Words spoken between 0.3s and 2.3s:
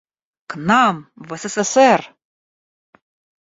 К нам, в СССР!